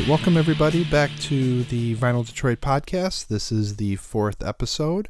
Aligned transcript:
right, 0.00 0.08
welcome 0.08 0.36
everybody 0.36 0.84
back 0.84 1.10
to 1.18 1.62
the 1.64 1.94
Vinyl 1.96 2.24
Detroit 2.24 2.60
podcast. 2.60 3.26
This 3.26 3.52
is 3.52 3.76
the 3.76 3.96
fourth 3.96 4.42
episode. 4.42 5.08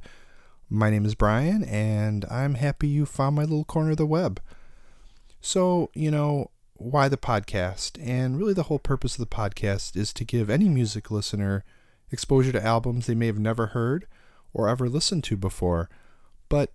My 0.69 0.91
name 0.91 1.05
is 1.05 1.15
Brian, 1.15 1.63
and 1.65 2.25
I'm 2.31 2.55
happy 2.55 2.89
you 2.89 3.07
found 3.07 3.37
my 3.37 3.43
little 3.43 3.65
corner 3.65 3.93
of 3.93 3.99
the 3.99 4.07
web. 4.07 4.41
So, 5.41 5.91
you 5.95 6.11
know, 6.11 6.51
why 6.75 7.09
the 7.09 7.17
podcast? 7.17 8.05
And 8.05 8.37
really, 8.37 8.55
the 8.55 8.65
whole 8.65 8.79
purpose 8.81 9.15
of 9.15 9.21
the 9.21 9.35
podcast 9.35 9.97
is 9.97 10.13
to 10.15 10.25
give 10.25 10.51
any 10.51 10.69
music 10.69 11.11
listener 11.11 11.65
exposure 12.11 12.53
to 12.53 12.65
albums 12.65 13.07
they 13.07 13.15
may 13.15 13.27
have 13.27 13.39
never 13.39 13.67
heard 13.67 14.07
or 14.53 14.69
ever 14.69 14.89
listened 14.89 15.23
to 15.25 15.37
before. 15.37 15.89
But 16.49 16.73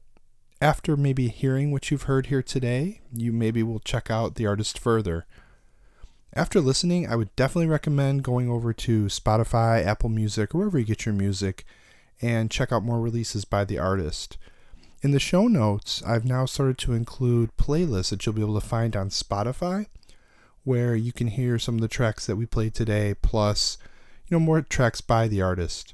after 0.62 0.96
maybe 0.96 1.28
hearing 1.28 1.72
what 1.72 1.92
you've 1.92 2.04
heard 2.04 2.28
here 2.28 2.44
today, 2.44 3.02
you 3.12 3.34
maybe 3.34 3.62
will 3.62 3.80
check 3.80 4.10
out 4.10 4.36
the 4.36 4.48
artist 4.48 4.80
further. 4.80 5.26
After 6.38 6.60
listening, 6.60 7.08
I 7.08 7.16
would 7.16 7.34
definitely 7.38 7.68
recommend 7.68 8.24
going 8.24 8.50
over 8.50 8.74
to 8.74 9.06
Spotify, 9.06 9.86
Apple 9.86 10.10
Music, 10.10 10.54
or 10.54 10.58
wherever 10.58 10.78
you 10.78 10.84
get 10.84 11.06
your 11.06 11.16
music 11.16 11.66
and 12.22 12.52
check 12.52 12.74
out 12.74 12.84
more 12.84 13.00
releases 13.00 13.46
by 13.46 13.64
the 13.64 13.80
artist. 13.80 14.38
In 15.02 15.12
the 15.12 15.20
show 15.20 15.48
notes, 15.48 16.04
I've 16.06 16.26
now 16.26 16.46
started 16.46 16.78
to 16.80 16.92
include 16.92 17.56
playlists 17.56 18.10
that 18.10 18.26
you'll 18.26 18.36
be 18.36 18.42
able 18.42 18.60
to 18.60 18.68
find 18.68 18.98
on 18.98 19.10
Spotify 19.10 19.86
where 20.66 20.94
you 20.94 21.14
can 21.14 21.28
hear 21.28 21.58
some 21.58 21.76
of 21.76 21.82
the 21.82 21.88
tracks 21.88 22.26
that 22.26 22.36
we 22.36 22.46
played 22.46 22.74
today 22.74 23.16
plus, 23.22 23.78
you 24.28 24.36
know, 24.36 24.44
more 24.44 24.62
tracks 24.62 25.00
by 25.00 25.30
the 25.30 25.42
artist. 25.42 25.94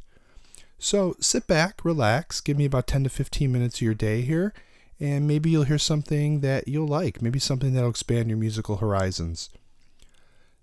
So 0.79 1.15
sit 1.19 1.45
back, 1.45 1.85
relax, 1.85 2.41
give 2.41 2.57
me 2.57 2.65
about 2.65 2.87
10 2.87 3.03
to 3.03 3.09
15 3.11 3.51
minutes 3.51 3.75
of 3.75 3.81
your 3.83 3.93
day 3.93 4.21
here, 4.21 4.55
and 4.99 5.27
maybe 5.27 5.51
you'll 5.51 5.65
hear 5.65 5.77
something 5.77 6.39
that 6.39 6.67
you'll 6.67 6.87
like, 6.87 7.21
maybe 7.21 7.37
something 7.37 7.73
that'll 7.73 7.91
expand 7.91 8.29
your 8.29 8.39
musical 8.39 8.77
horizons. 8.77 9.51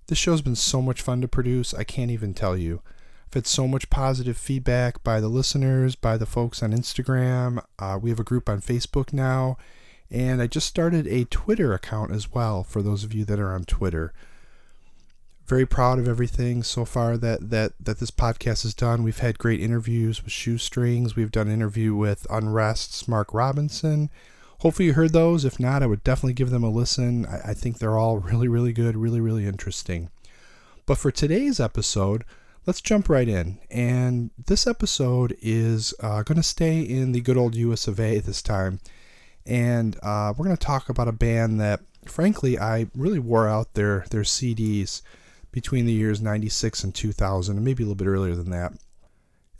This 0.08 0.16
show's 0.16 0.40
been 0.40 0.56
so 0.56 0.80
much 0.80 1.02
fun 1.02 1.20
to 1.20 1.28
produce, 1.28 1.74
I 1.74 1.84
can't 1.84 2.10
even 2.10 2.32
tell 2.32 2.56
you. 2.56 2.80
I've 3.26 3.34
had 3.34 3.46
so 3.46 3.68
much 3.68 3.90
positive 3.90 4.38
feedback 4.38 5.04
by 5.04 5.20
the 5.20 5.28
listeners, 5.28 5.96
by 5.96 6.16
the 6.16 6.24
folks 6.24 6.62
on 6.62 6.72
Instagram. 6.72 7.62
Uh, 7.78 7.98
we 8.00 8.08
have 8.08 8.18
a 8.18 8.24
group 8.24 8.48
on 8.48 8.62
Facebook 8.62 9.12
now, 9.12 9.58
and 10.10 10.40
I 10.40 10.46
just 10.46 10.66
started 10.66 11.06
a 11.06 11.26
Twitter 11.26 11.74
account 11.74 12.10
as 12.10 12.32
well 12.32 12.64
for 12.64 12.80
those 12.80 13.04
of 13.04 13.12
you 13.12 13.26
that 13.26 13.38
are 13.38 13.52
on 13.52 13.64
Twitter. 13.64 14.14
Very 15.46 15.66
proud 15.66 15.98
of 15.98 16.08
everything 16.08 16.62
so 16.62 16.86
far 16.86 17.18
that, 17.18 17.50
that, 17.50 17.72
that 17.78 17.98
this 17.98 18.10
podcast 18.10 18.62
has 18.62 18.72
done. 18.72 19.02
We've 19.02 19.18
had 19.18 19.38
great 19.38 19.60
interviews 19.60 20.24
with 20.24 20.32
Shoestrings. 20.32 21.16
We've 21.16 21.30
done 21.30 21.48
an 21.48 21.54
interview 21.54 21.94
with 21.94 22.26
Unrest's 22.30 23.06
Mark 23.08 23.34
Robinson. 23.34 24.08
Hopefully 24.60 24.86
you 24.86 24.94
heard 24.94 25.12
those. 25.12 25.44
If 25.44 25.60
not, 25.60 25.82
I 25.82 25.86
would 25.86 26.02
definitely 26.02 26.32
give 26.32 26.50
them 26.50 26.64
a 26.64 26.70
listen. 26.70 27.26
I, 27.26 27.50
I 27.50 27.54
think 27.54 27.78
they're 27.78 27.98
all 27.98 28.18
really, 28.18 28.48
really 28.48 28.72
good, 28.72 28.96
really, 28.96 29.20
really 29.20 29.46
interesting. 29.46 30.10
But 30.84 30.98
for 30.98 31.12
today's 31.12 31.60
episode, 31.60 32.24
let's 32.66 32.80
jump 32.80 33.08
right 33.08 33.28
in. 33.28 33.58
And 33.70 34.30
this 34.46 34.66
episode 34.66 35.36
is 35.40 35.94
uh, 36.00 36.22
going 36.24 36.36
to 36.36 36.42
stay 36.42 36.80
in 36.80 37.12
the 37.12 37.20
good 37.20 37.36
old 37.36 37.54
US 37.54 37.86
of 37.86 38.00
A 38.00 38.18
this 38.18 38.42
time. 38.42 38.80
And 39.47 39.97
uh, 40.02 40.34
we're 40.36 40.47
going 40.47 40.56
to 40.56 40.66
talk 40.66 40.88
about 40.88 41.08
a 41.08 41.12
band 41.12 41.60
that, 41.60 41.80
frankly, 42.04 42.58
I 42.58 42.88
really 42.97 43.20
wore 43.20 43.48
out 43.48 43.74
their, 43.74 44.06
their 44.10 44.22
CDs 44.22 45.02
between 45.52 45.86
the 45.86 45.92
years 45.92 46.20
96 46.20 46.84
and 46.84 46.94
2000, 46.94 47.56
and 47.56 47.64
maybe 47.64 47.84
a 47.84 47.86
little 47.86 47.94
bit 47.94 48.10
earlier 48.10 48.34
than 48.34 48.50
that. 48.50 48.72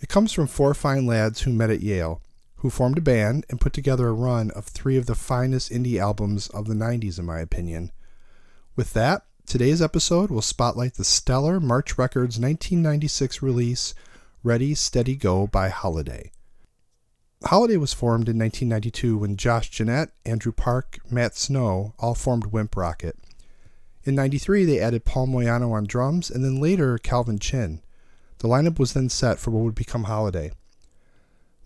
It 0.00 0.08
comes 0.08 0.32
from 0.32 0.48
four 0.48 0.75
fine 0.75 1.06
lads 1.06 1.42
who 1.42 1.53
met 1.53 1.70
at 1.70 1.81
Yale 1.81 2.20
who 2.58 2.70
formed 2.70 2.98
a 2.98 3.02
band 3.02 3.46
and 3.48 3.60
put 3.60 3.72
together 3.72 4.08
a 4.08 4.12
run 4.12 4.50
of 4.52 4.66
three 4.66 4.96
of 4.96 5.06
the 5.06 5.14
finest 5.14 5.70
indie 5.70 5.98
albums 5.98 6.48
of 6.48 6.66
the 6.66 6.74
90s, 6.74 7.19
in 7.19 7.24
my 7.24 7.38
opinion. 7.41 7.92
With 8.74 8.92
that, 8.94 9.24
today's 9.46 9.80
episode 9.80 10.30
will 10.30 10.42
spotlight 10.42 10.94
the 10.94 11.04
stellar 11.04 11.60
March 11.60 11.96
Records 11.96 12.38
1996 12.38 13.42
release, 13.42 13.94
Ready, 14.42 14.74
Steady, 14.74 15.14
Go 15.14 15.46
by 15.46 15.69
Holiday. 15.69 16.32
Holiday 17.44 17.76
was 17.76 17.94
formed 17.94 18.28
in 18.28 18.38
1992 18.38 19.19
when 19.19 19.36
Josh 19.36 19.70
Genet, 19.70 20.10
Andrew 20.25 20.50
Park, 20.50 20.98
Matt 21.08 21.36
Snow 21.36 21.94
all 22.00 22.14
formed 22.14 22.46
Wimp 22.46 22.76
Rocket. 22.76 23.16
In 24.02 24.16
93, 24.16 24.64
they 24.64 24.80
added 24.80 25.04
Paul 25.04 25.28
Moyano 25.28 25.72
on 25.72 25.84
drums 25.84 26.30
and 26.30 26.44
then 26.44 26.60
later 26.60 26.98
Calvin 26.98 27.38
Chin. 27.38 27.82
The 28.38 28.48
lineup 28.48 28.78
was 28.80 28.92
then 28.92 29.08
set 29.08 29.38
for 29.38 29.52
what 29.52 29.62
would 29.62 29.75
become 29.76 30.04
Holiday. 30.04 30.50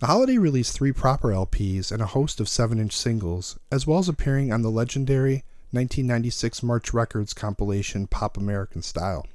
The 0.02 0.08
Holiday 0.08 0.36
released 0.36 0.74
three 0.74 0.90
proper 0.90 1.28
LPs 1.28 1.92
and 1.92 2.02
a 2.02 2.06
host 2.06 2.40
of 2.40 2.48
7 2.48 2.80
inch 2.80 2.92
singles, 2.92 3.56
as 3.70 3.86
well 3.86 4.00
as 4.00 4.08
appearing 4.08 4.52
on 4.52 4.62
the 4.62 4.68
legendary 4.68 5.44
1996 5.70 6.60
March 6.64 6.92
Records 6.92 7.32
compilation 7.32 8.08
Pop 8.08 8.36
American 8.36 8.82
Style. 8.82 9.28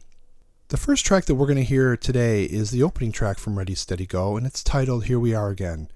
The 0.67 0.75
first 0.75 1.05
track 1.05 1.23
that 1.23 1.35
we're 1.35 1.47
going 1.47 1.55
to 1.55 1.63
hear 1.63 1.95
today 1.95 2.43
is 2.43 2.71
the 2.71 2.83
opening 2.83 3.13
track 3.13 3.39
from 3.39 3.57
Ready 3.57 3.75
Steady 3.75 4.05
Go, 4.05 4.35
and 4.35 4.45
it's 4.45 4.61
titled 4.61 5.05
Here 5.05 5.17
We 5.17 5.33
Are 5.33 5.51
Again. 5.51 5.87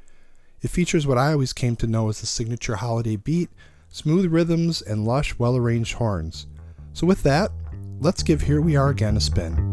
It 0.61 0.69
features 0.69 1.05
what 1.05 1.17
I 1.17 1.33
always 1.33 1.51
came 1.51 1.75
to 1.75 1.85
know 1.85 2.07
as 2.07 2.21
the 2.21 2.25
signature 2.25 2.77
holiday 2.77 3.17
beat, 3.17 3.49
smooth 3.89 4.31
rhythms, 4.31 4.81
and 4.81 5.03
lush, 5.03 5.37
well 5.37 5.57
arranged 5.57 5.95
horns. 5.95 6.47
So, 6.93 7.05
with 7.05 7.23
that, 7.23 7.51
let's 7.99 8.23
give 8.23 8.43
Here 8.43 8.61
We 8.61 8.77
Are 8.77 8.87
Again 8.87 9.17
a 9.17 9.19
spin. 9.19 9.70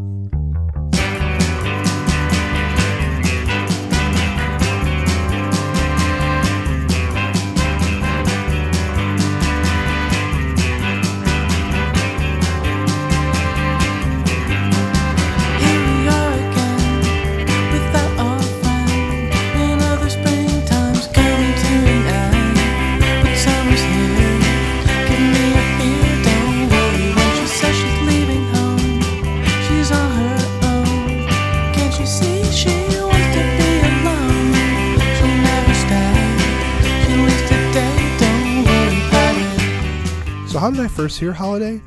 How 40.69 40.75
did 40.75 40.85
I 40.85 40.89
first 40.89 41.19
hear 41.19 41.33
Holiday? 41.33 41.81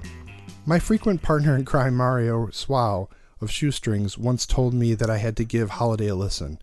My 0.65 0.79
frequent 0.79 1.21
partner 1.21 1.55
in 1.55 1.65
crime, 1.65 1.95
Mario 1.95 2.47
Swao 2.47 3.09
of 3.39 3.51
Shoestrings, 3.51 4.17
once 4.17 4.47
told 4.47 4.73
me 4.73 4.95
that 4.95 5.07
I 5.07 5.17
had 5.17 5.37
to 5.37 5.45
give 5.45 5.69
Holiday 5.69 6.07
a 6.07 6.15
listen. 6.15 6.57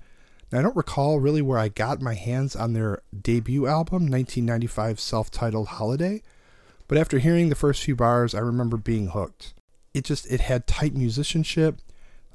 Now, 0.50 0.58
I 0.58 0.62
don't 0.62 0.74
recall 0.74 1.20
really 1.20 1.42
where 1.42 1.60
I 1.60 1.68
got 1.68 2.02
my 2.02 2.14
hands 2.14 2.56
on 2.56 2.72
their 2.72 3.02
debut 3.16 3.68
album, 3.68 4.10
1995 4.10 4.98
self 4.98 5.30
titled 5.30 5.68
Holiday, 5.68 6.22
but 6.88 6.98
after 6.98 7.20
hearing 7.20 7.50
the 7.50 7.54
first 7.54 7.84
few 7.84 7.94
bars, 7.94 8.34
I 8.34 8.40
remember 8.40 8.78
being 8.78 9.10
hooked. 9.10 9.54
It 9.94 10.02
just 10.02 10.26
it 10.26 10.40
had 10.40 10.66
tight 10.66 10.96
musicianship, 10.96 11.78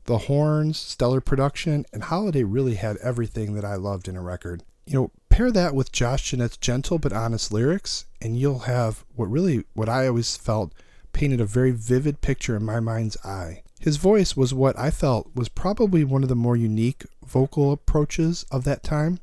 the 0.05 0.17
horns, 0.17 0.79
stellar 0.79 1.19
production, 1.19 1.85
and 1.91 2.03
Holiday 2.03 2.43
really 2.43 2.75
had 2.75 2.95
everything 3.03 3.53
that 3.55 3.65
I 3.65 3.75
loved 3.75 4.07
in 4.07 4.15
a 4.15 4.21
record. 4.21 4.63
You 4.85 4.93
know, 4.93 5.11
pair 5.29 5.51
that 5.51 5.73
with 5.73 5.91
Josh 5.91 6.31
Genet's 6.31 6.57
gentle 6.57 6.99
but 6.99 7.13
honest 7.13 7.51
lyrics, 7.51 8.05
and 8.21 8.37
you'll 8.37 8.59
have 8.59 9.03
what 9.15 9.31
really, 9.31 9.65
what 9.73 9.89
I 9.89 10.07
always 10.07 10.37
felt 10.37 10.73
painted 11.11 11.39
a 11.39 11.45
very 11.45 11.71
vivid 11.71 12.21
picture 12.21 12.55
in 12.55 12.65
my 12.65 12.79
mind's 12.79 13.17
eye. 13.23 13.63
His 13.79 13.97
voice 13.97 14.37
was 14.37 14.53
what 14.53 14.77
I 14.79 14.91
felt 14.91 15.29
was 15.35 15.49
probably 15.49 16.03
one 16.03 16.23
of 16.23 16.29
the 16.29 16.35
more 16.35 16.55
unique 16.55 17.03
vocal 17.25 17.71
approaches 17.71 18.45
of 18.51 18.63
that 18.63 18.83
time, 18.83 19.19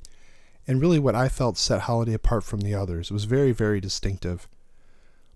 and 0.66 0.80
really 0.80 0.98
what 0.98 1.14
I 1.14 1.28
felt 1.28 1.56
set 1.56 1.82
Holiday 1.82 2.14
apart 2.14 2.44
from 2.44 2.60
the 2.60 2.74
others. 2.74 3.10
It 3.10 3.14
was 3.14 3.24
very, 3.24 3.52
very 3.52 3.80
distinctive. 3.80 4.48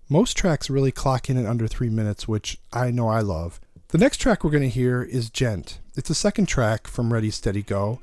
Most 0.07 0.37
tracks 0.37 0.69
really 0.69 0.91
clock 0.91 1.29
in 1.29 1.37
at 1.37 1.45
under 1.45 1.67
three 1.67 1.89
minutes, 1.89 2.27
which 2.27 2.59
I 2.71 2.91
know 2.91 3.07
I 3.07 3.21
love. 3.21 3.59
The 3.87 3.97
next 3.97 4.17
track 4.17 4.43
we're 4.43 4.51
going 4.51 4.61
to 4.61 4.69
hear 4.69 5.01
is 5.01 5.29
Gent. 5.29 5.79
It's 5.95 6.09
the 6.09 6.15
second 6.15 6.47
track 6.47 6.85
from 6.87 7.11
Ready 7.11 7.31
Steady 7.31 7.63
Go, 7.63 7.99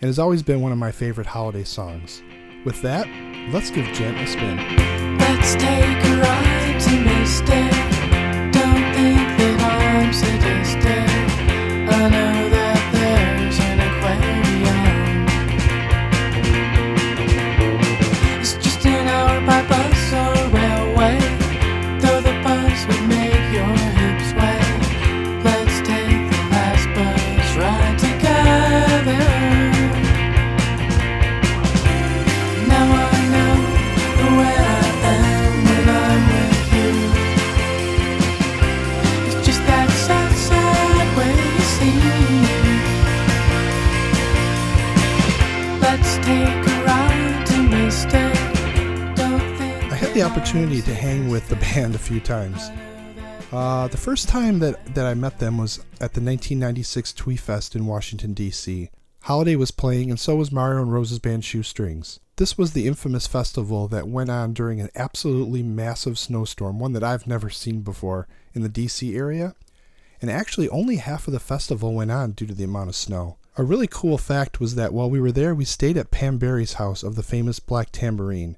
and 0.00 0.08
has 0.08 0.18
always 0.18 0.42
been 0.42 0.60
one 0.60 0.72
of 0.72 0.78
my 0.78 0.92
favorite 0.92 1.26
holiday 1.26 1.64
songs. 1.64 2.22
With 2.64 2.80
that, 2.82 3.06
let's 3.52 3.70
give 3.70 3.86
Gent 3.94 4.16
a 4.18 4.26
spin. 4.26 5.18
Let's 5.18 5.54
take 5.54 6.04
a 6.04 6.20
ride 6.20 6.80
to. 6.80 8.50
Don't 8.52 8.94
think 8.94 9.38
that 9.38 9.60
I'm. 9.60 10.12
I 11.88 12.08
know 12.08 12.43
the 50.14 50.22
opportunity 50.22 50.80
to 50.80 50.94
hang 50.94 51.28
with 51.28 51.48
the 51.48 51.56
band 51.74 51.96
a 51.96 51.98
few 51.98 52.20
times. 52.20 52.70
Uh, 53.50 53.88
the 53.88 53.96
first 53.96 54.28
time 54.28 54.60
that, 54.60 54.94
that 54.94 55.06
I 55.06 55.14
met 55.14 55.40
them 55.40 55.58
was 55.58 55.78
at 55.94 56.12
the 56.14 56.20
1996 56.20 57.12
Twee 57.14 57.34
Fest 57.34 57.74
in 57.74 57.84
Washington, 57.86 58.32
D.C. 58.32 58.90
Holiday 59.22 59.56
was 59.56 59.72
playing, 59.72 60.10
and 60.10 60.20
so 60.20 60.36
was 60.36 60.52
Mario 60.52 60.82
and 60.82 60.92
Rose's 60.92 61.18
band 61.18 61.44
Shoestrings. 61.44 62.20
This 62.36 62.56
was 62.56 62.74
the 62.74 62.86
infamous 62.86 63.26
festival 63.26 63.88
that 63.88 64.06
went 64.06 64.30
on 64.30 64.52
during 64.52 64.80
an 64.80 64.90
absolutely 64.94 65.64
massive 65.64 66.16
snowstorm, 66.16 66.78
one 66.78 66.92
that 66.92 67.02
I've 67.02 67.26
never 67.26 67.50
seen 67.50 67.80
before 67.80 68.28
in 68.52 68.62
the 68.62 68.68
DC 68.68 69.16
area. 69.16 69.56
And 70.22 70.30
actually, 70.30 70.68
only 70.68 70.96
half 70.96 71.26
of 71.26 71.32
the 71.32 71.40
festival 71.40 71.92
went 71.92 72.12
on 72.12 72.32
due 72.32 72.46
to 72.46 72.54
the 72.54 72.64
amount 72.64 72.88
of 72.88 72.94
snow. 72.94 73.38
A 73.58 73.64
really 73.64 73.88
cool 73.88 74.18
fact 74.18 74.60
was 74.60 74.76
that 74.76 74.92
while 74.92 75.10
we 75.10 75.20
were 75.20 75.32
there, 75.32 75.56
we 75.56 75.64
stayed 75.64 75.96
at 75.96 76.12
Pam 76.12 76.38
Berry's 76.38 76.74
house 76.74 77.02
of 77.02 77.16
the 77.16 77.24
famous 77.24 77.58
Black 77.58 77.88
Tambourine. 77.90 78.56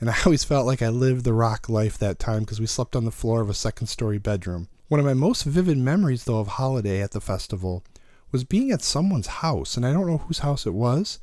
And 0.00 0.10
I 0.10 0.16
always 0.24 0.44
felt 0.44 0.66
like 0.66 0.82
I 0.82 0.88
lived 0.88 1.24
the 1.24 1.32
rock 1.32 1.68
life 1.68 1.98
that 1.98 2.18
time 2.18 2.40
because 2.40 2.60
we 2.60 2.66
slept 2.66 2.96
on 2.96 3.04
the 3.04 3.10
floor 3.10 3.40
of 3.40 3.50
a 3.50 3.54
second 3.54 3.86
story 3.86 4.18
bedroom. 4.18 4.68
One 4.88 5.00
of 5.00 5.06
my 5.06 5.14
most 5.14 5.44
vivid 5.44 5.78
memories, 5.78 6.24
though, 6.24 6.40
of 6.40 6.48
Holiday 6.48 7.00
at 7.00 7.12
the 7.12 7.20
festival 7.20 7.82
was 8.30 8.44
being 8.44 8.70
at 8.70 8.82
someone's 8.82 9.26
house, 9.26 9.76
and 9.76 9.86
I 9.86 9.92
don't 9.92 10.06
know 10.06 10.18
whose 10.18 10.40
house 10.40 10.66
it 10.66 10.74
was, 10.74 11.18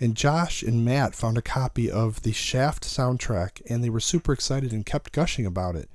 and 0.00 0.14
Josh 0.14 0.62
and 0.62 0.84
Matt 0.84 1.14
found 1.14 1.38
a 1.38 1.42
copy 1.42 1.90
of 1.90 2.22
the 2.22 2.32
Shaft 2.32 2.84
soundtrack 2.84 3.62
and 3.68 3.82
they 3.82 3.90
were 3.90 4.00
super 4.00 4.32
excited 4.32 4.72
and 4.72 4.84
kept 4.84 5.12
gushing 5.12 5.46
about 5.46 5.76
it. 5.76 5.88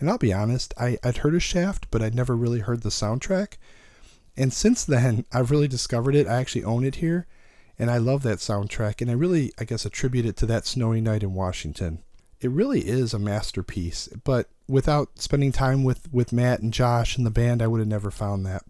And 0.00 0.08
I'll 0.08 0.18
be 0.18 0.32
honest, 0.32 0.72
I, 0.78 0.98
I'd 1.04 1.18
heard 1.18 1.34
of 1.34 1.42
Shaft, 1.42 1.86
but 1.90 2.02
I'd 2.02 2.14
never 2.14 2.34
really 2.36 2.60
heard 2.60 2.82
the 2.82 2.88
soundtrack. 2.88 3.54
And 4.36 4.52
since 4.52 4.84
then, 4.84 5.24
I've 5.32 5.50
really 5.50 5.68
discovered 5.68 6.14
it. 6.14 6.26
I 6.26 6.36
actually 6.36 6.64
own 6.64 6.84
it 6.84 6.96
here, 6.96 7.26
and 7.82 7.90
I 7.90 7.98
love 7.98 8.22
that 8.22 8.38
soundtrack. 8.38 9.00
And 9.00 9.10
I 9.10 9.14
really, 9.14 9.52
I 9.58 9.64
guess, 9.64 9.84
attribute 9.84 10.24
it 10.24 10.36
to 10.36 10.46
that 10.46 10.66
snowy 10.66 11.00
night 11.00 11.24
in 11.24 11.34
Washington. 11.34 11.98
It 12.40 12.52
really 12.52 12.86
is 12.86 13.12
a 13.12 13.18
masterpiece, 13.18 14.08
but 14.22 14.48
without 14.68 15.18
spending 15.18 15.50
time 15.50 15.82
with, 15.82 16.10
with 16.12 16.32
Matt 16.32 16.60
and 16.60 16.72
Josh 16.72 17.16
and 17.16 17.26
the 17.26 17.30
band, 17.30 17.60
I 17.60 17.66
would 17.66 17.80
have 17.80 17.88
never 17.88 18.12
found 18.12 18.46
that. 18.46 18.62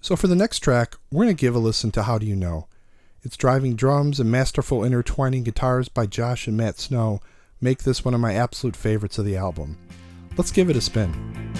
So 0.00 0.14
for 0.14 0.28
the 0.28 0.36
next 0.36 0.60
track, 0.60 0.94
we're 1.10 1.24
going 1.24 1.36
to 1.36 1.40
give 1.40 1.56
a 1.56 1.58
listen 1.58 1.90
to 1.90 2.04
How 2.04 2.18
Do 2.18 2.26
You 2.26 2.36
Know? 2.36 2.68
Its 3.24 3.36
driving 3.36 3.74
drums 3.74 4.20
and 4.20 4.30
masterful 4.30 4.84
intertwining 4.84 5.42
guitars 5.42 5.88
by 5.88 6.06
Josh 6.06 6.46
and 6.46 6.56
Matt 6.56 6.78
Snow 6.78 7.20
make 7.60 7.82
this 7.82 8.04
one 8.04 8.14
of 8.14 8.20
my 8.20 8.34
absolute 8.34 8.76
favorites 8.76 9.18
of 9.18 9.24
the 9.24 9.36
album. 9.36 9.76
Let's 10.36 10.52
give 10.52 10.70
it 10.70 10.76
a 10.76 10.80
spin. 10.80 11.52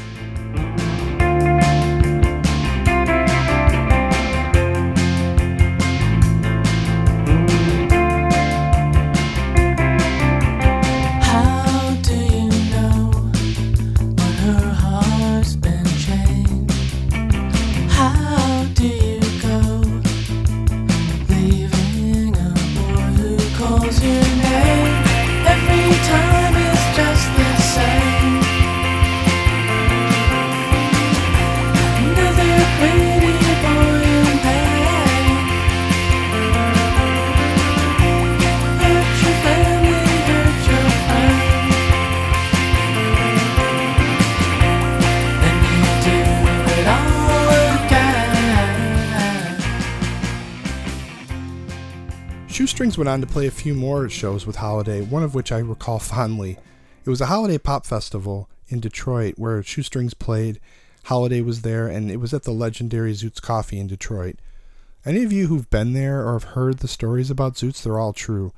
Shoestrings 52.87 52.99
went 52.99 53.09
on 53.09 53.21
to 53.21 53.27
play 53.27 53.49
a 53.49 53.50
few 53.50 53.75
more 53.75 54.09
shows 54.09 54.47
with 54.47 54.55
Holiday, 54.55 55.00
one 55.00 55.25
of 55.25 55.35
which 55.35 55.50
I 55.50 55.59
recall 55.59 55.99
fondly. 55.99 56.56
It 57.05 57.11
was 57.11 57.21
a 57.21 57.27
holiday 57.27 57.59
pop 57.59 57.85
festival 57.85 58.49
in 58.69 58.79
Detroit 58.79 59.35
where 59.37 59.61
Shoestrings 59.61 60.15
played. 60.15 60.61
Holiday 61.06 61.41
was 61.41 61.62
there, 61.62 61.88
and 61.88 62.12
it 62.12 62.19
was 62.19 62.33
at 62.33 62.44
the 62.44 62.53
legendary 62.53 63.12
Zoot's 63.12 63.41
Coffee 63.41 63.81
in 63.81 63.88
Detroit. 63.88 64.37
Any 65.05 65.25
of 65.25 65.33
you 65.33 65.49
who've 65.49 65.69
been 65.69 65.94
there 65.94 66.25
or 66.25 66.35
have 66.35 66.55
heard 66.55 66.79
the 66.79 66.87
stories 66.87 67.29
about 67.29 67.56
Zoot's, 67.56 67.83
they're 67.83 67.99
all 67.99 68.12
true. 68.12 68.53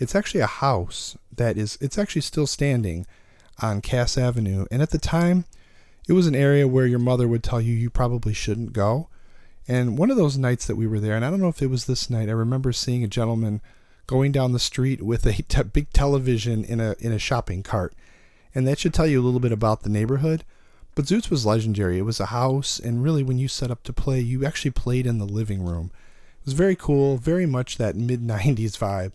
It's 0.00 0.16
actually 0.16 0.40
a 0.40 0.48
house 0.48 1.16
that 1.36 1.56
is, 1.56 1.78
it's 1.80 1.98
actually 1.98 2.22
still 2.22 2.48
standing 2.48 3.06
on 3.62 3.80
Cass 3.80 4.18
Avenue, 4.18 4.66
and 4.72 4.82
at 4.82 4.90
the 4.90 4.98
time, 4.98 5.44
it 6.08 6.14
was 6.14 6.26
an 6.26 6.34
area 6.34 6.66
where 6.66 6.86
your 6.86 6.98
mother 6.98 7.28
would 7.28 7.44
tell 7.44 7.60
you 7.60 7.74
you 7.74 7.90
probably 7.90 8.34
shouldn't 8.34 8.72
go. 8.72 9.08
And 9.68 9.98
one 9.98 10.10
of 10.10 10.16
those 10.16 10.38
nights 10.38 10.66
that 10.66 10.76
we 10.76 10.86
were 10.86 10.98
there, 10.98 11.14
and 11.14 11.24
I 11.24 11.30
don't 11.30 11.40
know 11.40 11.48
if 11.48 11.60
it 11.60 11.66
was 11.66 11.84
this 11.84 12.08
night, 12.08 12.30
I 12.30 12.32
remember 12.32 12.72
seeing 12.72 13.04
a 13.04 13.08
gentleman 13.08 13.60
going 14.06 14.32
down 14.32 14.52
the 14.52 14.58
street 14.58 15.02
with 15.02 15.26
a 15.26 15.42
te- 15.48 15.62
big 15.62 15.92
television 15.92 16.64
in 16.64 16.80
a 16.80 16.96
in 16.98 17.12
a 17.12 17.18
shopping 17.18 17.62
cart, 17.62 17.94
and 18.54 18.66
that 18.66 18.78
should 18.78 18.94
tell 18.94 19.06
you 19.06 19.20
a 19.20 19.24
little 19.24 19.40
bit 19.40 19.52
about 19.52 19.82
the 19.82 19.90
neighborhood. 19.90 20.42
But 20.94 21.04
Zoot's 21.04 21.30
was 21.30 21.46
legendary. 21.46 21.98
It 21.98 22.02
was 22.02 22.18
a 22.18 22.26
house, 22.26 22.80
and 22.80 23.04
really, 23.04 23.22
when 23.22 23.38
you 23.38 23.46
set 23.46 23.70
up 23.70 23.84
to 23.84 23.92
play, 23.92 24.18
you 24.20 24.44
actually 24.44 24.72
played 24.72 25.06
in 25.06 25.18
the 25.18 25.26
living 25.26 25.62
room. 25.64 25.92
It 26.40 26.46
was 26.46 26.54
very 26.54 26.74
cool, 26.74 27.18
very 27.18 27.46
much 27.46 27.76
that 27.76 27.94
mid 27.94 28.20
'90s 28.26 28.78
vibe. 28.78 29.14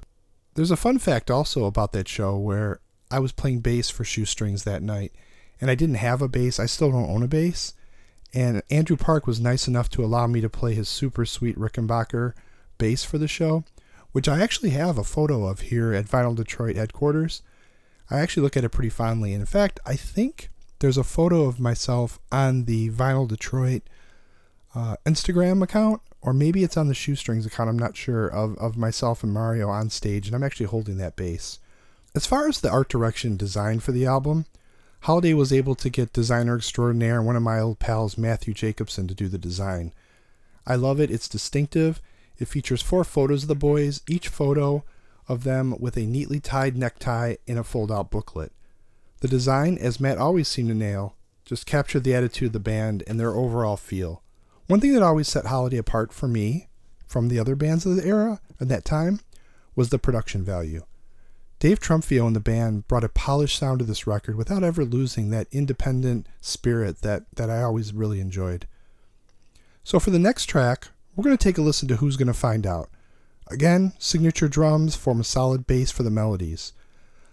There's 0.54 0.72
a 0.72 0.78
fun 0.78 1.00
fact 1.00 1.32
also 1.32 1.66
about 1.66 1.94
that 1.94 2.08
show 2.08 2.38
where 2.38 2.80
I 3.10 3.18
was 3.18 3.32
playing 3.32 3.62
bass 3.62 3.90
for 3.90 4.04
Shoestrings 4.04 4.66
that 4.66 4.84
night, 4.84 5.14
and 5.60 5.72
I 5.72 5.76
didn't 5.76 5.96
have 5.96 6.22
a 6.22 6.28
bass. 6.28 6.60
I 6.60 6.68
still 6.68 6.92
don't 6.92 7.10
own 7.10 7.24
a 7.24 7.28
bass. 7.28 7.74
And 8.34 8.64
Andrew 8.70 8.98
Park 8.98 9.28
was 9.28 9.40
nice 9.40 9.68
enough 9.68 9.90
to 9.92 10.04
allow 10.04 10.28
me 10.28 10.42
to 10.42 10.50
play 10.50 10.74
his 10.74 10.90
super 10.90 11.26
sweet 11.26 11.58
Rickenbacker 11.58 12.34
bass 12.78 13.04
for 13.04 13.18
the 13.18 13.28
show, 13.28 13.64
which 14.12 14.28
I 14.28 14.42
actually 14.42 14.72
have 14.72 14.98
a 14.98 15.04
photo 15.04 15.46
of 15.46 15.62
here 15.62 15.94
at 15.94 16.06
Vinyl 16.06 16.36
Detroit 16.36 16.76
headquarters. 16.76 17.44
I 18.10 18.20
actually 18.20 18.44
look 18.44 18.58
at 18.58 18.64
it 18.64 18.70
pretty 18.70 18.90
fondly. 18.90 19.34
In 19.34 19.46
fact, 19.46 19.80
I 19.86 19.96
think 19.96 20.50
there's 20.80 20.98
a 20.98 21.04
photo 21.04 21.44
of 21.44 21.60
myself 21.60 22.20
on 22.32 22.66
the 22.66 22.90
Vinyl 22.90 23.28
Detroit 23.28 23.84
uh, 24.76 24.98
Instagram 25.06 25.64
account, 25.64 26.02
or 26.22 26.34
maybe 26.34 26.64
it's 26.64 26.78
on 26.78 26.88
the 26.88 26.94
Shoestrings 26.96 27.46
account. 27.46 27.70
I'm 27.70 27.80
not 27.80 27.96
sure 27.96 28.28
of, 28.28 28.58
of 28.58 28.76
myself 28.76 29.24
and 29.24 29.32
Mario 29.32 29.70
on 29.70 29.90
stage, 29.90 30.28
and 30.28 30.36
I'm 30.36 30.44
actually 30.44 30.66
holding 30.66 30.98
that 30.98 31.16
bass. 31.16 31.60
As 32.16 32.26
far 32.26 32.48
as 32.48 32.60
the 32.60 32.70
art 32.70 32.90
direction 32.90 33.38
design 33.38 33.80
for 33.80 33.92
the 33.92 34.06
album, 34.06 34.46
Holiday 35.04 35.34
was 35.34 35.52
able 35.52 35.76
to 35.76 35.90
get 35.90 36.14
designer 36.14 36.56
extraordinaire, 36.56 37.18
and 37.18 37.26
one 37.26 37.36
of 37.36 37.44
my 37.44 37.60
old 37.60 37.78
pals, 37.78 38.18
Matthew 38.18 38.54
Jacobson, 38.54 39.06
to 39.10 39.14
do 39.14 39.28
the 39.28 39.38
design. 39.38 39.92
I 40.66 40.76
love 40.76 41.02
it. 41.02 41.12
It's 41.12 41.28
distinctive. 41.28 42.02
It 42.40 42.48
features 42.48 42.82
four 42.82 43.04
photos 43.04 43.44
of 43.44 43.50
the 43.50 43.56
boys, 43.56 44.00
each 44.08 44.30
photo 44.30 44.86
of 45.28 45.44
them 45.44 45.76
with 45.78 45.98
a 45.98 46.06
neatly 46.06 46.40
tied 46.40 46.78
necktie 46.78 47.36
in 47.46 47.58
a 47.58 47.66
fold 47.66 47.92
out 47.92 48.12
booklet. 48.12 48.54
The 49.20 49.28
design, 49.28 49.78
as 49.78 50.00
Matt 50.00 50.20
always 50.20 50.48
seemed 50.48 50.70
to 50.70 50.74
nail, 50.74 51.18
just 51.44 51.66
captured 51.66 52.06
the 52.06 52.16
attitude 52.16 52.48
of 52.48 52.54
the 52.54 52.60
band 52.62 53.04
and 53.06 53.20
their 53.20 53.36
overall 53.36 53.76
feel. 53.76 54.24
One 54.68 54.80
thing 54.80 54.94
that 54.94 55.04
always 55.04 55.28
set 55.28 55.48
Holiday 55.48 55.78
apart 55.78 56.14
for 56.14 56.30
me 56.30 56.70
from 57.08 57.28
the 57.28 57.40
other 57.40 57.58
bands 57.58 57.86
of 57.86 57.98
the 57.98 58.08
era 58.08 58.40
at 58.62 58.70
that 58.70 58.86
time 58.86 59.20
was 59.76 59.90
the 59.90 60.00
production 60.00 60.46
value. 60.46 60.86
Dave 61.64 61.80
Trumfio 61.80 62.28
and 62.28 62.36
the 62.36 62.42
band 62.42 62.90
brought 62.90 63.06
a 63.06 63.08
polished 63.08 63.58
sound 63.58 63.80
to 63.80 63.86
this 63.86 64.06
record 64.06 64.36
without 64.36 64.66
ever 64.66 64.84
losing 64.84 65.30
that 65.30 65.48
independent 65.50 66.28
spirit 66.42 67.02
that, 67.04 67.24
that 67.38 67.50
I 67.50 67.62
always 67.62 67.94
really 67.94 68.20
enjoyed. 68.20 68.68
So 69.82 69.98
for 69.98 70.10
the 70.10 70.20
next 70.20 70.48
track, 70.48 70.90
we're 71.16 71.24
going 71.24 71.38
to 71.38 71.42
take 71.42 71.58
a 71.58 71.62
listen 71.62 71.88
to 71.88 71.96
Who's 71.96 72.18
Gonna 72.18 72.34
Find 72.34 72.68
Out. 72.68 72.90
Again, 73.50 73.94
signature 73.98 74.50
drums 74.50 74.98
form 74.98 75.22
a 75.22 75.24
solid 75.24 75.66
base 75.66 75.90
for 75.90 76.04
the 76.04 76.12
melodies. 76.12 76.74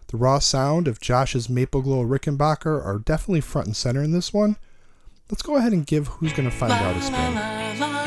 The 0.07 0.17
raw 0.17 0.39
sound 0.39 0.87
of 0.87 1.01
Josh's 1.01 1.49
Maple 1.49 1.83
Glow 1.83 2.05
Rickenbacker 2.05 2.87
are 2.87 3.01
definitely 3.01 3.41
front 3.41 3.67
and 3.67 3.77
center 3.77 4.01
in 4.01 4.13
this 4.13 4.33
one. 4.33 4.59
Let's 5.29 5.43
go 5.43 5.57
ahead 5.57 5.73
and 5.73 5.85
give 5.85 6.07
Who's 6.07 6.33
Gonna 6.33 6.53
Find 6.53 6.73
Out 6.73 6.97
a 6.97 7.03
spin. 7.03 8.00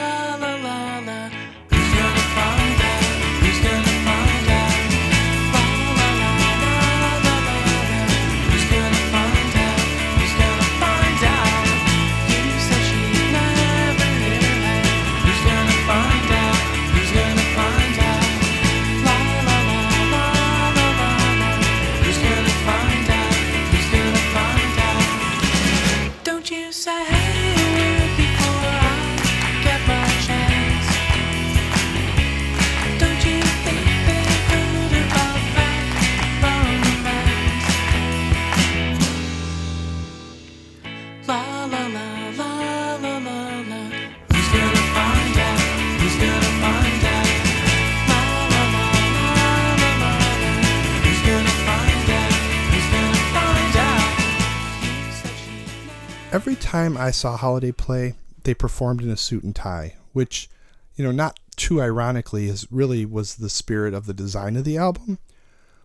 Every 56.34 56.56
time 56.56 56.98
I 56.98 57.12
saw 57.12 57.38
Holiday 57.38 57.72
play, 57.72 58.16
they 58.44 58.56
performed 58.56 59.04
in 59.04 59.12
a 59.12 59.16
suit 59.16 59.44
and 59.44 59.56
tie, 59.56 59.96
which, 60.14 60.50
you 60.96 61.06
know, 61.06 61.12
not 61.12 61.40
too 61.56 61.80
ironically, 61.80 62.48
is 62.48 62.68
really 62.72 63.06
was 63.06 63.36
the 63.36 63.50
spirit 63.50 63.94
of 63.94 64.08
the 64.08 64.16
design 64.16 64.56
of 64.56 64.64
the 64.64 64.76
album. 64.76 65.20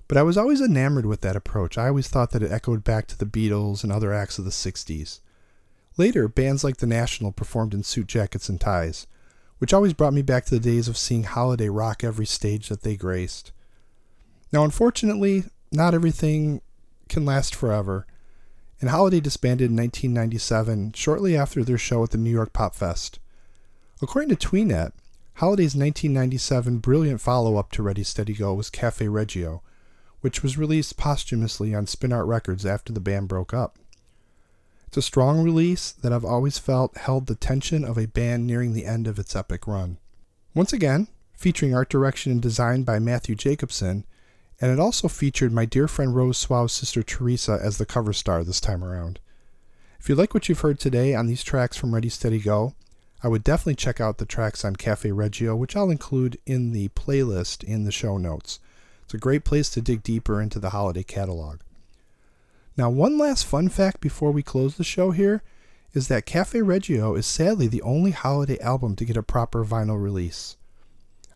But 0.08 0.16
I 0.16 0.22
was 0.22 0.38
always 0.38 0.62
enamored 0.62 1.04
with 1.04 1.20
that 1.20 1.36
approach. 1.36 1.76
I 1.76 1.88
always 1.88 2.08
thought 2.08 2.30
that 2.30 2.42
it 2.42 2.50
echoed 2.50 2.82
back 2.82 3.06
to 3.08 3.18
the 3.18 3.26
Beatles 3.26 3.82
and 3.82 3.92
other 3.92 4.14
acts 4.14 4.38
of 4.38 4.46
the 4.46 4.50
60s. 4.50 5.20
Later, 5.98 6.28
bands 6.28 6.64
like 6.64 6.78
The 6.78 6.86
National 6.86 7.30
performed 7.30 7.74
in 7.74 7.82
suit 7.82 8.06
jackets 8.06 8.48
and 8.48 8.58
ties, 8.58 9.06
which 9.58 9.74
always 9.74 9.92
brought 9.92 10.14
me 10.14 10.22
back 10.22 10.46
to 10.46 10.54
the 10.54 10.60
days 10.60 10.88
of 10.88 10.96
seeing 10.96 11.24
Holiday 11.24 11.68
rock 11.68 12.02
every 12.02 12.24
stage 12.24 12.70
that 12.70 12.82
they 12.82 12.96
graced. 12.96 13.52
Now, 14.50 14.64
unfortunately, 14.64 15.44
not 15.70 15.92
everything 15.92 16.62
can 17.10 17.26
last 17.26 17.54
forever, 17.54 18.06
and 18.80 18.90
Holiday 18.90 19.20
disbanded 19.20 19.70
in 19.70 19.76
1997, 19.76 20.92
shortly 20.92 21.36
after 21.36 21.64
their 21.64 21.78
show 21.78 22.02
at 22.04 22.10
the 22.10 22.18
New 22.18 22.30
York 22.30 22.52
Pop 22.52 22.74
Fest. 22.74 23.18
According 24.00 24.34
to 24.34 24.36
Tweenet, 24.36 24.92
Holiday's 25.34 25.74
1997 25.74 26.78
brilliant 26.78 27.20
follow 27.20 27.56
up 27.56 27.70
to 27.72 27.82
Ready 27.82 28.02
Steady 28.02 28.34
Go 28.34 28.54
was 28.54 28.70
Cafe 28.70 29.06
Reggio, 29.08 29.62
which 30.20 30.42
was 30.42 30.58
released 30.58 30.96
posthumously 30.96 31.74
on 31.74 31.86
Spin 31.86 32.12
Art 32.12 32.26
Records 32.26 32.66
after 32.66 32.92
the 32.92 33.00
band 33.00 33.28
broke 33.28 33.54
up. 33.54 33.78
It's 34.86 34.96
a 34.96 35.02
strong 35.02 35.42
release 35.42 35.92
that 35.92 36.12
I've 36.12 36.24
always 36.24 36.58
felt 36.58 36.96
held 36.96 37.26
the 37.26 37.34
tension 37.34 37.84
of 37.84 37.98
a 37.98 38.06
band 38.06 38.46
nearing 38.46 38.72
the 38.72 38.86
end 38.86 39.06
of 39.06 39.18
its 39.18 39.36
epic 39.36 39.66
run. 39.66 39.98
Once 40.54 40.72
again, 40.72 41.08
featuring 41.34 41.74
art 41.74 41.88
direction 41.88 42.32
and 42.32 42.42
design 42.42 42.82
by 42.82 42.98
Matthew 42.98 43.34
Jacobson, 43.34 44.06
and 44.60 44.70
it 44.70 44.80
also 44.80 45.08
featured 45.08 45.52
my 45.52 45.64
dear 45.64 45.86
friend 45.86 46.14
Rose 46.14 46.38
Swow's 46.38 46.72
sister 46.72 47.02
Teresa 47.02 47.58
as 47.62 47.78
the 47.78 47.86
cover 47.86 48.12
star 48.12 48.42
this 48.42 48.60
time 48.60 48.82
around. 48.82 49.20
If 50.00 50.08
you 50.08 50.14
like 50.14 50.34
what 50.34 50.48
you've 50.48 50.60
heard 50.60 50.80
today 50.80 51.14
on 51.14 51.26
these 51.26 51.42
tracks 51.42 51.76
from 51.76 51.94
Ready 51.94 52.08
Steady 52.08 52.38
Go, 52.38 52.74
I 53.22 53.28
would 53.28 53.42
definitely 53.42 53.74
check 53.74 54.00
out 54.00 54.18
the 54.18 54.26
tracks 54.26 54.64
on 54.64 54.76
Cafe 54.76 55.10
Reggio, 55.10 55.56
which 55.56 55.74
I'll 55.74 55.90
include 55.90 56.38
in 56.46 56.72
the 56.72 56.88
playlist 56.90 57.64
in 57.64 57.84
the 57.84 57.92
show 57.92 58.16
notes. 58.16 58.60
It's 59.04 59.14
a 59.14 59.18
great 59.18 59.44
place 59.44 59.70
to 59.70 59.80
dig 59.80 60.02
deeper 60.02 60.40
into 60.40 60.58
the 60.58 60.70
holiday 60.70 61.02
catalog. 61.02 61.60
Now, 62.76 62.90
one 62.90 63.18
last 63.18 63.44
fun 63.44 63.68
fact 63.68 64.00
before 64.00 64.30
we 64.30 64.42
close 64.42 64.76
the 64.76 64.84
show 64.84 65.10
here 65.10 65.42
is 65.94 66.06
that 66.08 66.26
Cafe 66.26 66.60
Reggio 66.62 67.16
is 67.16 67.26
sadly 67.26 67.66
the 67.66 67.82
only 67.82 68.12
holiday 68.12 68.58
album 68.60 68.94
to 68.96 69.04
get 69.04 69.16
a 69.16 69.22
proper 69.22 69.64
vinyl 69.64 70.00
release. 70.00 70.56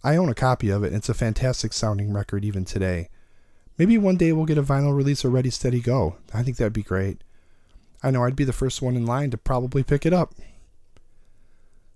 I 0.04 0.16
own 0.16 0.28
a 0.28 0.34
copy 0.34 0.70
of 0.70 0.82
it, 0.82 0.88
and 0.88 0.96
it's 0.96 1.08
a 1.08 1.14
fantastic 1.14 1.72
sounding 1.72 2.12
record 2.12 2.44
even 2.44 2.64
today. 2.64 3.08
Maybe 3.78 3.96
one 3.98 4.16
day 4.16 4.32
we'll 4.32 4.46
get 4.46 4.58
a 4.58 4.62
vinyl 4.62 4.96
release 4.96 5.24
of 5.24 5.32
Ready 5.32 5.50
Steady 5.50 5.80
Go. 5.80 6.16
I 6.34 6.42
think 6.42 6.56
that'd 6.56 6.72
be 6.72 6.82
great. 6.82 7.22
I 8.02 8.10
know 8.10 8.24
I'd 8.24 8.36
be 8.36 8.44
the 8.44 8.52
first 8.52 8.82
one 8.82 8.96
in 8.96 9.06
line 9.06 9.30
to 9.30 9.38
probably 9.38 9.82
pick 9.82 10.04
it 10.04 10.12
up. 10.12 10.34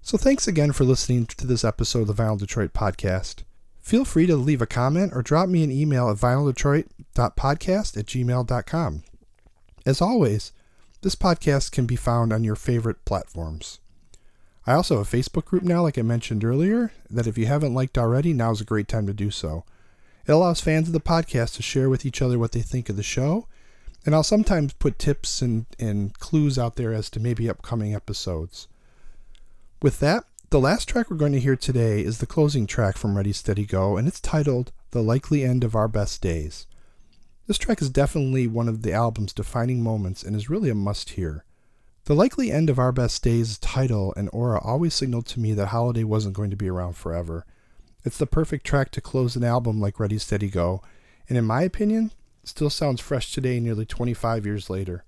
So 0.03 0.17
thanks 0.17 0.47
again 0.47 0.71
for 0.71 0.85
listening 0.85 1.27
to 1.27 1.47
this 1.47 1.65
episode 1.65 2.09
of 2.09 2.17
the 2.17 2.23
Vinyl 2.23 2.39
Detroit 2.39 2.73
podcast. 2.73 3.43
Feel 3.81 4.05
free 4.05 4.27
to 4.27 4.37
leave 4.37 4.63
a 4.63 4.67
comment 4.67 5.13
or 5.15 5.23
drop 5.23 5.49
me 5.49 5.65
an 5.65 5.73
email 5.73 6.09
at 6.09 6.17
vinyldetroit.podcast 6.17 7.97
at 7.97 8.07
gmail.com. 8.07 9.03
As 9.85 10.01
always, 10.01 10.53
this 11.03 11.15
podcast 11.15 11.73
can 11.73 11.87
be 11.87 11.97
found 11.97 12.33
on 12.33 12.45
your 12.45 12.57
favorite 12.57 13.05
platforms. 13.05 13.81
I 14.67 14.75
also 14.75 14.99
have 14.99 15.13
a 15.13 15.17
Facebook 15.17 15.45
group 15.45 15.63
now, 15.63 15.83
like 15.83 15.97
I 15.97 16.03
mentioned 16.03 16.45
earlier, 16.45 16.93
that 17.09 17.29
if 17.29 17.39
you 17.39 17.47
haven't 17.47 17.75
liked 17.75 17.97
already, 17.97 18.33
now's 18.33 18.61
a 18.61 18.65
great 18.65 18.89
time 18.89 19.07
to 19.07 19.15
do 19.15 19.31
so. 19.31 19.65
It 20.27 20.33
allows 20.33 20.61
fans 20.61 20.89
of 20.89 20.93
the 20.93 21.01
podcast 21.01 21.55
to 21.55 21.63
share 21.63 21.89
with 21.89 22.05
each 22.05 22.21
other 22.21 22.37
what 22.37 22.51
they 22.51 22.63
think 22.63 22.89
of 22.89 22.97
the 22.97 23.05
show, 23.05 23.47
and 24.05 24.13
I'll 24.13 24.25
sometimes 24.25 24.73
put 24.73 24.99
tips 24.99 25.41
and, 25.41 25.67
and 25.79 26.19
clues 26.19 26.59
out 26.59 26.75
there 26.75 26.93
as 26.93 27.09
to 27.11 27.21
maybe 27.21 27.49
upcoming 27.49 27.95
episodes. 27.95 28.67
With 29.83 30.01
that, 30.01 30.25
the 30.51 30.59
last 30.59 30.89
track 30.89 31.11
we're 31.11 31.17
going 31.17 31.33
to 31.33 31.41
hear 31.41 31.55
today 31.55 32.01
is 32.03 32.19
the 32.19 32.27
closing 32.27 32.67
track 32.67 32.97
from 32.97 33.17
Ready 33.17 33.33
Steady 33.33 33.67
Go, 33.67 33.97
and 33.97 34.09
it's 34.09 34.21
titled 34.21 34.73
The 34.91 35.03
Likely 35.03 35.45
End 35.45 35.63
of 35.63 35.77
Our 35.77 35.87
Best 35.87 36.21
Days. 36.21 36.67
This 37.47 37.59
track 37.59 37.81
is 37.81 37.91
definitely 37.91 38.49
one 38.49 38.69
of 38.69 38.83
the 38.83 38.93
album's 38.93 39.33
defining 39.33 39.81
moments 39.81 40.25
and 40.25 40.35
is 40.35 40.51
really 40.51 40.71
a 40.71 40.75
must 40.75 41.11
hear. 41.11 41.45
The 42.07 42.15
likely 42.15 42.53
end 42.53 42.71
of 42.71 42.79
Our 42.79 42.93
Best 42.93 43.25
Days 43.25 43.59
title 43.59 44.15
and 44.17 44.31
aura 44.33 44.61
always 44.63 44.95
signaled 44.95 45.27
to 45.27 45.41
me 45.41 45.55
that 45.55 45.67
Holiday 45.67 46.05
wasn't 46.05 46.37
going 46.37 46.51
to 46.51 46.57
be 46.57 46.69
around 46.69 46.93
forever. 46.93 47.45
It's 48.05 48.17
the 48.17 48.29
perfect 48.29 48.65
track 48.65 48.93
to 48.93 49.01
close 49.01 49.35
an 49.35 49.43
album 49.43 49.81
like 49.81 49.99
Ready 49.99 50.19
Steady 50.19 50.49
Go, 50.49 50.83
and 51.29 51.37
in 51.37 51.45
my 51.45 51.63
opinion, 51.63 52.13
still 52.45 52.71
sounds 52.71 53.01
fresh 53.01 53.33
today 53.33 53.59
nearly 53.59 53.85
25 53.85 54.47
years 54.47 54.71
later. 54.71 55.05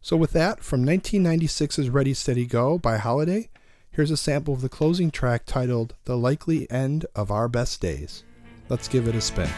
So, 0.00 0.16
with 0.16 0.30
that, 0.34 0.62
from 0.62 0.86
1996's 0.86 1.90
Ready 1.90 2.14
Steady 2.14 2.46
Go 2.46 2.78
by 2.78 2.98
Holiday, 2.98 3.50
here's 3.90 4.12
a 4.12 4.16
sample 4.16 4.54
of 4.54 4.60
the 4.60 4.68
closing 4.68 5.10
track 5.10 5.46
titled 5.46 5.96
The 6.04 6.16
Likely 6.16 6.70
End 6.70 7.06
of 7.16 7.32
Our 7.32 7.48
Best 7.48 7.80
Days. 7.80 8.22
Let's 8.68 8.86
give 8.86 9.08
it 9.08 9.16
a 9.16 9.20
spin. 9.20 9.50